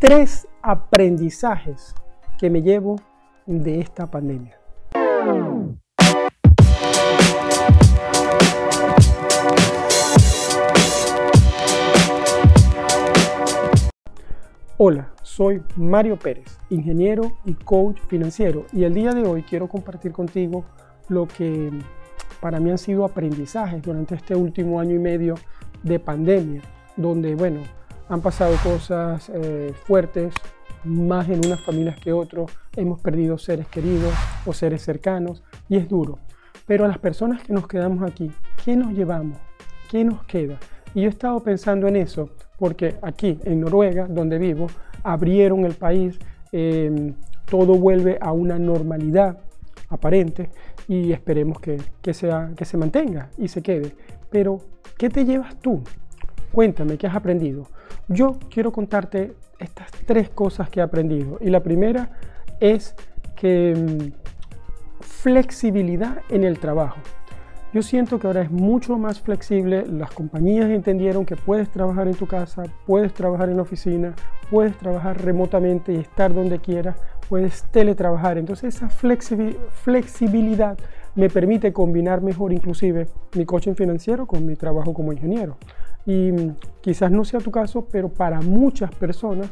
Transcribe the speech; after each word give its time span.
tres 0.00 0.48
aprendizajes 0.62 1.94
que 2.38 2.48
me 2.48 2.62
llevo 2.62 2.96
de 3.44 3.80
esta 3.80 4.10
pandemia. 4.10 4.58
Hola, 14.78 15.10
soy 15.22 15.62
Mario 15.76 16.18
Pérez, 16.18 16.58
ingeniero 16.70 17.32
y 17.44 17.52
coach 17.52 18.00
financiero 18.08 18.64
y 18.72 18.84
el 18.84 18.94
día 18.94 19.12
de 19.12 19.28
hoy 19.28 19.42
quiero 19.42 19.68
compartir 19.68 20.12
contigo 20.12 20.64
lo 21.10 21.28
que 21.28 21.70
para 22.40 22.58
mí 22.58 22.70
han 22.70 22.78
sido 22.78 23.04
aprendizajes 23.04 23.82
durante 23.82 24.14
este 24.14 24.34
último 24.34 24.80
año 24.80 24.94
y 24.94 24.98
medio 24.98 25.34
de 25.82 25.98
pandemia, 25.98 26.62
donde, 26.96 27.34
bueno, 27.34 27.60
han 28.10 28.20
pasado 28.20 28.56
cosas 28.64 29.30
eh, 29.32 29.72
fuertes, 29.84 30.34
más 30.84 31.28
en 31.28 31.46
unas 31.46 31.60
familias 31.60 31.96
que 31.98 32.12
otros, 32.12 32.50
hemos 32.74 33.00
perdido 33.00 33.38
seres 33.38 33.68
queridos 33.68 34.12
o 34.44 34.52
seres 34.52 34.82
cercanos 34.82 35.44
y 35.68 35.76
es 35.76 35.88
duro. 35.88 36.18
Pero 36.66 36.84
a 36.84 36.88
las 36.88 36.98
personas 36.98 37.42
que 37.42 37.52
nos 37.52 37.68
quedamos 37.68 38.02
aquí, 38.02 38.30
¿qué 38.64 38.76
nos 38.76 38.92
llevamos? 38.92 39.38
¿Qué 39.88 40.04
nos 40.04 40.24
queda? 40.24 40.58
Y 40.92 41.02
yo 41.02 41.06
he 41.06 41.10
estado 41.10 41.40
pensando 41.40 41.86
en 41.86 41.96
eso 41.96 42.30
porque 42.58 42.96
aquí 43.00 43.38
en 43.44 43.60
Noruega, 43.60 44.06
donde 44.08 44.38
vivo, 44.38 44.66
abrieron 45.04 45.64
el 45.64 45.74
país, 45.74 46.18
em, 46.50 47.14
todo 47.48 47.74
vuelve 47.74 48.18
a 48.20 48.32
una 48.32 48.58
normalidad 48.58 49.38
aparente 49.88 50.50
y 50.88 51.12
esperemos 51.12 51.60
que, 51.60 51.78
sea, 52.12 52.50
que 52.56 52.64
se 52.64 52.76
mantenga 52.76 53.30
y 53.38 53.46
se 53.46 53.62
quede. 53.62 53.92
Pero, 54.30 54.60
¿qué 54.98 55.08
te 55.08 55.24
llevas 55.24 55.56
tú? 55.60 55.82
Cuéntame, 56.52 56.98
¿qué 56.98 57.06
has 57.06 57.14
aprendido? 57.14 57.68
Yo 58.12 58.40
quiero 58.50 58.72
contarte 58.72 59.34
estas 59.60 59.92
tres 60.04 60.30
cosas 60.30 60.68
que 60.68 60.80
he 60.80 60.82
aprendido. 60.82 61.38
Y 61.40 61.48
la 61.48 61.60
primera 61.60 62.10
es 62.58 62.96
que 63.36 63.70
em, 63.70 64.10
flexibilidad 65.00 66.18
en 66.28 66.42
el 66.42 66.58
trabajo. 66.58 66.98
Yo 67.72 67.82
siento 67.82 68.18
que 68.18 68.26
ahora 68.26 68.42
es 68.42 68.50
mucho 68.50 68.98
más 68.98 69.20
flexible, 69.20 69.86
las 69.86 70.10
compañías 70.10 70.68
entendieron 70.70 71.24
que 71.24 71.36
puedes 71.36 71.70
trabajar 71.70 72.08
en 72.08 72.16
tu 72.16 72.26
casa, 72.26 72.64
puedes 72.84 73.14
trabajar 73.14 73.48
en 73.48 73.58
la 73.58 73.62
oficina, 73.62 74.12
puedes 74.50 74.76
trabajar 74.76 75.22
remotamente 75.22 75.92
y 75.92 75.98
estar 75.98 76.34
donde 76.34 76.58
quieras, 76.58 76.96
puedes 77.28 77.62
teletrabajar. 77.70 78.38
Entonces 78.38 78.74
esa 78.74 78.88
flexibilidad 78.88 80.76
me 81.14 81.30
permite 81.30 81.72
combinar 81.72 82.22
mejor 82.22 82.52
inclusive 82.52 83.06
mi 83.36 83.44
coaching 83.44 83.74
financiero 83.74 84.26
con 84.26 84.44
mi 84.44 84.56
trabajo 84.56 84.92
como 84.92 85.12
ingeniero. 85.12 85.56
Y 86.10 86.32
quizás 86.80 87.12
no 87.12 87.24
sea 87.24 87.38
tu 87.38 87.52
caso, 87.52 87.86
pero 87.88 88.08
para 88.08 88.40
muchas 88.40 88.92
personas 88.92 89.48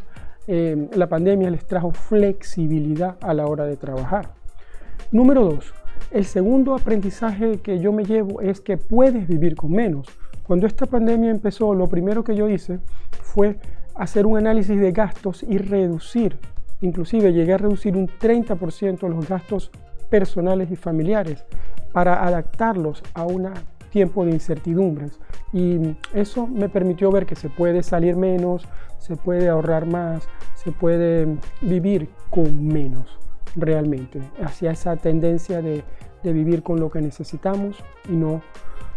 eh, 0.48 0.88
la 0.92 1.06
pandemia 1.06 1.50
les 1.50 1.64
trajo 1.64 1.92
flexibilidad 1.92 3.16
a 3.20 3.32
la 3.32 3.46
hora 3.46 3.64
de 3.64 3.76
trabajar. 3.76 4.30
Número 5.12 5.44
dos, 5.44 5.72
el 6.10 6.24
segundo 6.24 6.74
aprendizaje 6.74 7.58
que 7.58 7.78
yo 7.78 7.92
me 7.92 8.04
llevo 8.04 8.40
es 8.40 8.60
que 8.60 8.76
puedes 8.76 9.28
vivir 9.28 9.54
con 9.54 9.70
menos. 9.70 10.08
Cuando 10.42 10.66
esta 10.66 10.86
pandemia 10.86 11.30
empezó, 11.30 11.74
lo 11.74 11.86
primero 11.86 12.24
que 12.24 12.34
yo 12.34 12.48
hice 12.48 12.80
fue 13.22 13.60
hacer 13.94 14.26
un 14.26 14.36
análisis 14.36 14.80
de 14.80 14.90
gastos 14.90 15.44
y 15.44 15.58
reducir, 15.58 16.38
inclusive 16.80 17.32
llegué 17.32 17.52
a 17.52 17.58
reducir 17.58 17.96
un 17.96 18.08
30% 18.08 19.08
los 19.08 19.28
gastos 19.28 19.70
personales 20.10 20.72
y 20.72 20.76
familiares 20.76 21.44
para 21.92 22.26
adaptarlos 22.26 23.04
a 23.14 23.22
un 23.22 23.48
tiempo 23.90 24.24
de 24.24 24.32
incertidumbres. 24.32 25.20
Y 25.52 25.96
eso 26.12 26.46
me 26.46 26.68
permitió 26.68 27.10
ver 27.10 27.26
que 27.26 27.34
se 27.34 27.48
puede 27.48 27.82
salir 27.82 28.16
menos, 28.16 28.66
se 28.98 29.16
puede 29.16 29.48
ahorrar 29.48 29.86
más, 29.86 30.28
se 30.54 30.72
puede 30.72 31.38
vivir 31.60 32.08
con 32.30 32.66
menos 32.66 33.18
realmente, 33.56 34.20
hacia 34.42 34.72
esa 34.72 34.96
tendencia 34.96 35.62
de, 35.62 35.82
vivir 36.22 36.62
con 36.62 36.78
lo 36.78 36.90
que 36.90 37.00
necesitamos 37.00 37.82
y 38.06 38.12
no 38.12 38.42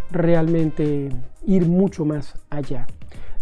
realmente 0.09 1.09
ir 1.45 1.65
mucho 1.65 2.03
más 2.03 2.35
allá. 2.49 2.87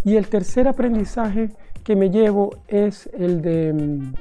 Y 0.03 0.15
el 0.15 0.27
tercer 0.27 0.67
aprendizaje 0.67 1.49
que 1.83 1.95
me 1.95 2.11
llevo 2.11 2.51
es 2.67 3.09
el 3.17 3.41
de, 3.41 3.73
mm, 3.73 4.13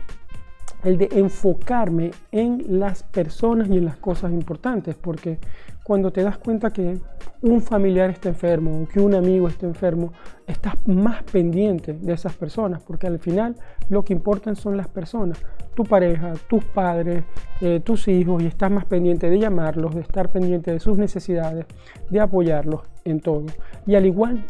el 0.85 0.99
de 0.99 1.09
enfocarme 1.13 2.13
en 2.33 2.79
las 2.79 3.03
personas 3.03 3.69
y 3.69 3.79
en 3.79 3.85
las 3.85 3.97
cosas 3.97 4.33
importantes, 4.33 4.95
porque 4.95 5.39
cuando 5.83 6.11
te 6.11 6.23
das 6.23 6.37
cuenta 6.37 6.71
que 6.71 6.99
un 7.41 7.63
familiar 7.63 8.11
está 8.11 8.29
enfermo 8.29 8.83
o 8.83 8.87
que 8.87 9.01
un 9.01 9.15
amigo 9.15 9.49
está 9.49 9.67
enfermo, 9.67 10.13
estás 10.47 10.75
más 10.87 11.23
pendiente 11.23 11.95
de 11.95 12.13
esas 12.13 12.35
personas, 12.35 12.83
porque 12.83 13.07
al 13.07 13.19
final 13.19 13.57
lo 13.89 14.05
que 14.05 14.13
importan 14.13 14.55
son 14.55 14.77
las 14.77 14.89
personas, 14.89 15.43
tu 15.75 15.85
pareja, 15.85 16.35
tus 16.49 16.65
padres, 16.65 17.25
eh, 17.61 17.81
tus 17.81 18.07
hijos, 18.09 18.43
y 18.43 18.47
estás 18.47 18.71
más 18.71 18.85
pendiente 18.85 19.31
de 19.31 19.39
llamarlos, 19.39 19.95
de 19.95 20.03
estar 20.03 20.29
pendiente 20.29 20.73
de 20.73 20.81
sus 20.81 20.99
necesidades, 20.99 21.67
de 22.11 22.21
apoyarlos 22.21 22.83
en 23.05 23.21
todo. 23.21 23.47
Y 23.87 23.95
al 23.95 24.05
igual 24.05 24.45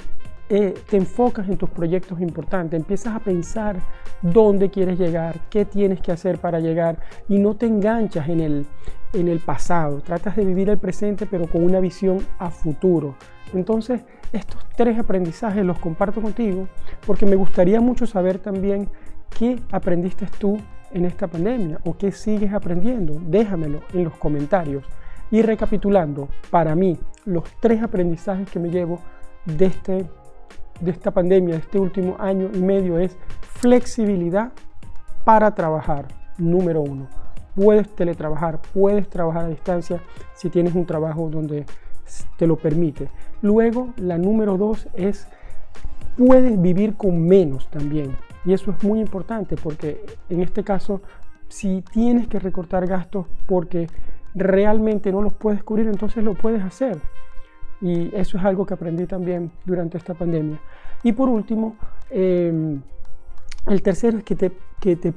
eh, 0.48 0.74
te 0.88 0.96
enfocas 0.96 1.48
en 1.48 1.56
tus 1.56 1.68
proyectos 1.68 2.20
importantes, 2.20 2.78
empiezas 2.78 3.14
a 3.14 3.20
pensar 3.20 3.76
dónde 4.22 4.70
quieres 4.70 4.98
llegar, 4.98 5.40
qué 5.50 5.64
tienes 5.64 6.00
que 6.00 6.12
hacer 6.12 6.38
para 6.38 6.58
llegar 6.58 6.98
y 7.28 7.38
no 7.38 7.54
te 7.54 7.66
enganchas 7.66 8.28
en 8.28 8.40
el, 8.40 8.66
en 9.12 9.28
el 9.28 9.40
pasado, 9.40 10.00
tratas 10.00 10.36
de 10.36 10.44
vivir 10.44 10.70
el 10.70 10.78
presente 10.78 11.26
pero 11.26 11.46
con 11.46 11.62
una 11.62 11.80
visión 11.80 12.26
a 12.38 12.50
futuro. 12.50 13.14
Entonces, 13.54 14.02
estos 14.32 14.66
tres 14.76 14.98
aprendizajes 14.98 15.64
los 15.64 15.78
comparto 15.78 16.20
contigo 16.20 16.68
porque 17.06 17.26
me 17.26 17.36
gustaría 17.36 17.80
mucho 17.80 18.06
saber 18.06 18.38
también 18.38 18.88
qué 19.38 19.60
aprendiste 19.70 20.26
tú 20.38 20.58
en 20.92 21.04
esta 21.04 21.26
pandemia 21.26 21.78
o 21.84 21.96
qué 21.96 22.12
sigues 22.12 22.52
aprendiendo. 22.52 23.20
Déjamelo 23.26 23.80
en 23.92 24.04
los 24.04 24.14
comentarios. 24.14 24.84
Y 25.30 25.42
recapitulando, 25.42 26.28
para 26.50 26.74
mí, 26.74 26.98
los 27.26 27.44
tres 27.60 27.82
aprendizajes 27.82 28.50
que 28.50 28.58
me 28.58 28.70
llevo 28.70 29.00
de 29.44 29.66
este 29.66 30.06
de 30.80 30.90
esta 30.90 31.10
pandemia, 31.10 31.54
de 31.54 31.60
este 31.60 31.78
último 31.78 32.16
año 32.18 32.50
y 32.52 32.58
medio, 32.58 32.98
es 32.98 33.16
flexibilidad 33.40 34.52
para 35.24 35.54
trabajar, 35.54 36.08
número 36.38 36.80
uno. 36.80 37.08
Puedes 37.54 37.88
teletrabajar, 37.94 38.60
puedes 38.72 39.08
trabajar 39.08 39.46
a 39.46 39.48
distancia 39.48 40.00
si 40.34 40.48
tienes 40.48 40.74
un 40.74 40.86
trabajo 40.86 41.28
donde 41.28 41.66
te 42.36 42.46
lo 42.46 42.56
permite. 42.56 43.08
Luego, 43.42 43.88
la 43.96 44.18
número 44.18 44.56
dos 44.56 44.88
es, 44.94 45.26
puedes 46.16 46.60
vivir 46.60 46.96
con 46.96 47.26
menos 47.26 47.68
también. 47.68 48.16
Y 48.44 48.52
eso 48.52 48.70
es 48.70 48.82
muy 48.82 49.00
importante 49.00 49.56
porque 49.56 50.04
en 50.30 50.40
este 50.40 50.62
caso, 50.62 51.02
si 51.48 51.82
tienes 51.82 52.28
que 52.28 52.38
recortar 52.38 52.86
gastos 52.86 53.26
porque 53.46 53.88
realmente 54.34 55.12
no 55.12 55.22
los 55.22 55.32
puedes 55.32 55.62
cubrir, 55.62 55.88
entonces 55.88 56.22
lo 56.24 56.34
puedes 56.34 56.62
hacer. 56.62 56.98
Y 57.80 58.14
eso 58.14 58.38
es 58.38 58.44
algo 58.44 58.66
que 58.66 58.74
aprendí 58.74 59.06
también 59.06 59.50
durante 59.64 59.98
esta 59.98 60.14
pandemia. 60.14 60.58
Y 61.02 61.12
por 61.12 61.28
último, 61.28 61.76
em, 62.10 62.80
el 63.66 63.82
tercero 63.82 64.18
es 64.18 64.24
que 64.24 64.34
te, 64.34 64.52
que 64.80 64.96
te 64.96 65.12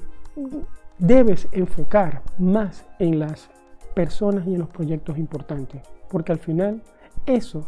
debes 0.99 1.47
enfocar 1.51 2.21
más 2.37 2.85
en 2.99 3.19
las 3.19 3.49
personas 3.95 4.45
y 4.47 4.53
en 4.53 4.59
los 4.59 4.69
proyectos 4.69 5.17
importantes, 5.17 5.81
porque 6.09 6.31
al 6.31 6.39
final 6.39 6.81
eso 7.25 7.67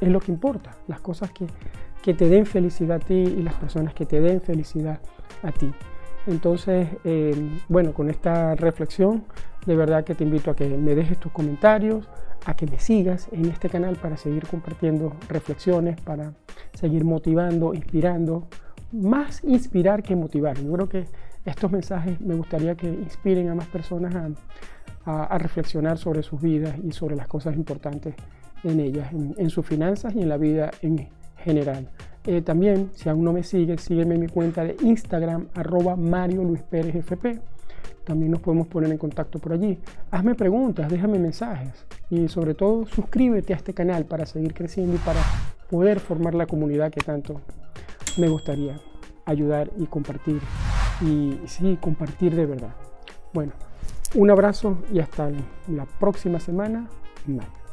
es 0.00 0.08
lo 0.08 0.20
que 0.20 0.32
importa, 0.32 0.76
las 0.86 1.00
cosas 1.00 1.30
que, 1.30 1.46
que 2.02 2.14
te 2.14 2.28
den 2.28 2.46
felicidad 2.46 2.96
a 3.02 3.04
ti 3.04 3.14
y 3.14 3.42
las 3.42 3.54
personas 3.54 3.94
que 3.94 4.04
te 4.04 4.20
den 4.20 4.40
felicidad 4.40 5.00
a 5.42 5.52
ti. 5.52 5.72
Entonces, 6.26 6.88
em, 7.04 7.60
bueno, 7.68 7.92
con 7.92 8.08
esta 8.10 8.54
reflexión, 8.54 9.24
de 9.66 9.76
verdad 9.76 10.04
que 10.04 10.14
te 10.14 10.24
invito 10.24 10.50
a 10.50 10.56
que 10.56 10.68
me 10.68 10.94
dejes 10.94 11.18
tus 11.18 11.32
comentarios, 11.32 12.08
a 12.46 12.54
que 12.54 12.66
me 12.66 12.78
sigas 12.78 13.28
en 13.32 13.46
este 13.46 13.68
canal 13.68 13.96
para 13.96 14.16
seguir 14.16 14.46
compartiendo 14.46 15.12
reflexiones, 15.28 16.00
para 16.00 16.34
seguir 16.74 17.04
motivando, 17.04 17.74
inspirando, 17.74 18.48
más 18.92 19.42
inspirar 19.44 20.02
que 20.02 20.16
motivar. 20.16 20.58
Yo 20.60 20.72
creo 20.72 20.88
que 20.88 21.04
estos 21.44 21.70
mensajes 21.70 22.20
me 22.20 22.34
gustaría 22.34 22.74
que 22.74 22.88
inspiren 22.88 23.48
a 23.50 23.54
más 23.54 23.66
personas 23.66 24.14
a, 25.04 25.38
reflexionar 25.38 25.98
sobre 25.98 26.22
sus 26.22 26.40
vidas 26.40 26.76
y 26.82 26.92
sobre 26.92 27.14
las 27.14 27.28
cosas 27.28 27.54
importantes 27.56 28.14
en 28.62 28.80
ellas, 28.80 29.12
en, 29.12 29.50
sus 29.50 29.66
finanzas 29.66 30.14
y 30.14 30.22
en 30.22 30.30
la 30.30 30.38
vida 30.38 30.70
en 30.80 31.10
general. 31.36 31.90
Eh, 32.26 32.40
también, 32.40 32.90
si 32.94 33.08
aún 33.08 33.24
no 33.24 33.32
me 33.32 33.42
sigues, 33.42 33.82
sígueme 33.82 34.14
en 34.14 34.22
mi 34.22 34.28
cuenta 34.28 34.64
de 34.64 34.76
Instagram, 34.82 35.48
arroba 35.54 35.96
Mario 35.96 36.42
Luis 36.42 36.62
Pérez 36.62 36.94
FP 36.94 37.40
también 38.04 38.30
nos 38.30 38.40
podemos 38.40 38.66
poner 38.66 38.90
en 38.90 38.98
contacto 38.98 39.38
por 39.38 39.52
allí. 39.52 39.78
Hazme 40.10 40.34
preguntas, 40.34 40.90
déjame 40.90 41.18
mensajes 41.18 41.86
y 42.10 42.28
sobre 42.28 42.54
todo 42.54 42.86
suscríbete 42.86 43.54
a 43.54 43.56
este 43.56 43.74
canal 43.74 44.04
para 44.04 44.26
seguir 44.26 44.54
creciendo 44.54 44.94
y 44.94 44.98
para 44.98 45.20
poder 45.70 46.00
formar 46.00 46.34
la 46.34 46.46
comunidad 46.46 46.92
que 46.92 47.00
tanto 47.00 47.40
me 48.18 48.28
gustaría 48.28 48.78
ayudar 49.24 49.70
y 49.78 49.86
compartir. 49.86 50.40
Y 51.00 51.38
sí, 51.46 51.78
compartir 51.80 52.34
de 52.36 52.46
verdad. 52.46 52.74
Bueno, 53.32 53.52
un 54.14 54.30
abrazo 54.30 54.78
y 54.92 55.00
hasta 55.00 55.30
la 55.68 55.86
próxima 55.98 56.38
semana. 56.38 56.88
Bye. 57.26 57.63